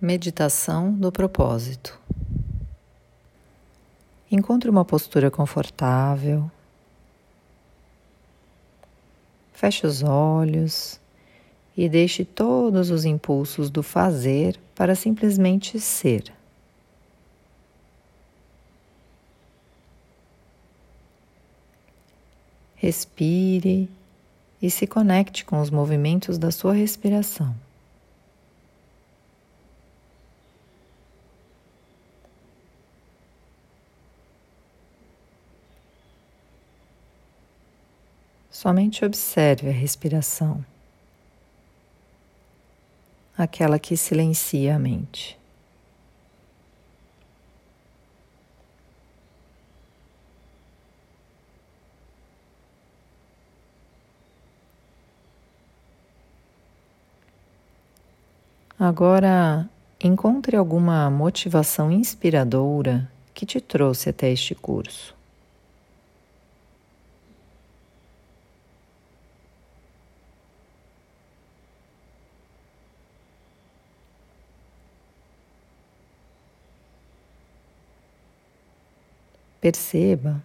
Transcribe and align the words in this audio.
Meditação 0.00 0.92
do 0.92 1.10
propósito. 1.10 1.98
Encontre 4.30 4.70
uma 4.70 4.84
postura 4.84 5.28
confortável. 5.28 6.48
Feche 9.52 9.84
os 9.84 10.04
olhos 10.04 11.00
e 11.76 11.88
deixe 11.88 12.24
todos 12.24 12.90
os 12.90 13.04
impulsos 13.04 13.70
do 13.70 13.82
fazer 13.82 14.56
para 14.72 14.94
simplesmente 14.94 15.80
ser. 15.80 16.32
Respire 22.76 23.90
e 24.62 24.70
se 24.70 24.86
conecte 24.86 25.44
com 25.44 25.60
os 25.60 25.70
movimentos 25.70 26.38
da 26.38 26.52
sua 26.52 26.72
respiração. 26.72 27.52
Somente 38.50 39.04
observe 39.04 39.68
a 39.68 39.72
respiração, 39.72 40.64
aquela 43.36 43.78
que 43.78 43.96
silencia 43.96 44.74
a 44.74 44.78
mente. 44.78 45.38
Agora, 58.80 59.68
encontre 60.00 60.56
alguma 60.56 61.10
motivação 61.10 61.90
inspiradora 61.90 63.10
que 63.34 63.44
te 63.44 63.60
trouxe 63.60 64.08
até 64.08 64.30
este 64.30 64.54
curso. 64.54 65.17
Perceba 79.60 80.42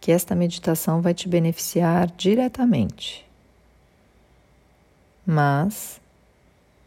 que 0.00 0.10
esta 0.10 0.34
meditação 0.34 1.00
vai 1.00 1.14
te 1.14 1.28
beneficiar 1.28 2.10
diretamente. 2.16 3.24
Mas 5.26 6.00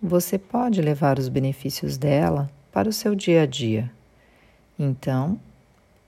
você 0.02 0.38
pode 0.38 0.82
levar 0.82 1.18
os 1.18 1.30
benefícios 1.30 1.98
dela 1.98 2.50
para 2.72 2.90
o 2.90 2.94
seu 2.94 3.16
dia 3.16 3.44
a 3.44 3.46
dia. 3.46 3.90
Então, 4.78 5.40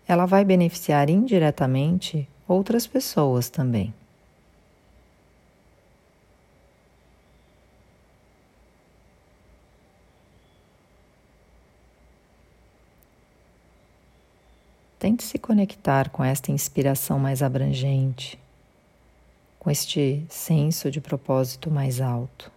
ela 0.07 0.25
vai 0.25 0.43
beneficiar 0.43 1.09
indiretamente 1.09 2.27
outras 2.47 2.85
pessoas 2.85 3.49
também. 3.49 3.93
Tente 15.05 15.23
se 15.23 15.37
conectar 15.37 16.09
com 16.09 16.23
esta 16.23 16.51
inspiração 16.51 17.19
mais 17.19 17.43
abrangente, 17.43 18.39
com 19.59 19.69
este 19.69 20.25
senso 20.27 20.89
de 20.89 20.99
propósito 20.99 21.69
mais 21.69 22.01
alto. 22.01 22.51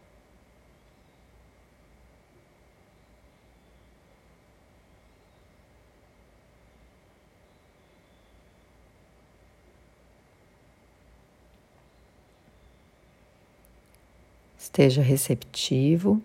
Esteja 14.58 15.02
receptivo 15.02 16.18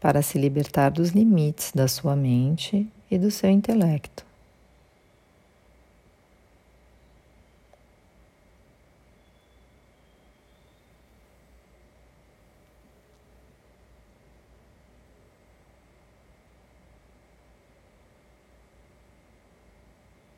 para 0.00 0.22
se 0.22 0.38
libertar 0.38 0.90
dos 0.90 1.10
limites 1.10 1.72
da 1.72 1.88
sua 1.88 2.14
mente 2.14 2.88
e 3.10 3.18
do 3.18 3.32
seu 3.32 3.50
intelecto. 3.50 4.25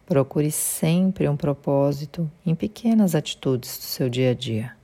Procure 0.08 0.50
sempre 0.50 1.28
um 1.28 1.36
propósito 1.36 2.30
em 2.46 2.54
pequenas 2.54 3.14
atitudes 3.14 3.76
do 3.76 3.82
seu 3.82 4.08
dia 4.08 4.30
a 4.30 4.34
dia. 4.34 4.74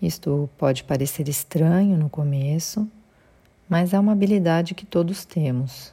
Isto 0.00 0.48
pode 0.56 0.82
parecer 0.82 1.28
estranho 1.28 1.98
no 1.98 2.08
começo, 2.08 2.90
mas 3.68 3.92
é 3.92 4.00
uma 4.00 4.12
habilidade 4.12 4.74
que 4.74 4.86
todos 4.86 5.26
temos. 5.26 5.92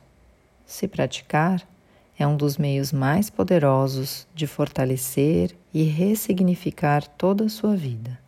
Se 0.66 0.88
praticar, 0.88 1.68
é 2.20 2.28
um 2.28 2.36
dos 2.36 2.58
meios 2.58 2.92
mais 2.92 3.30
poderosos 3.30 4.28
de 4.36 4.46
fortalecer 4.46 5.56
e 5.74 5.84
ressignificar 5.84 7.08
toda 7.08 7.46
a 7.46 7.50
sua 7.50 7.78
vida. 7.78 8.20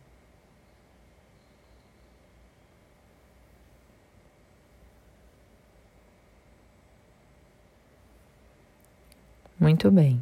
Muito 9.60 9.90
bem. 9.90 10.20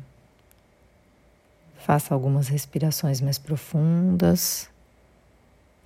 Faça 1.78 2.12
algumas 2.12 2.48
respirações 2.48 3.20
mais 3.20 3.38
profundas 3.38 4.68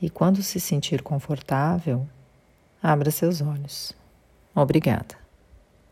e, 0.00 0.09
quando 0.09 0.43
se 0.43 0.59
sentir 0.59 1.03
confortável, 1.03 2.09
abra 2.83 3.11
seus 3.11 3.43
olhos. 3.43 3.93
Obrigada. 4.55 5.24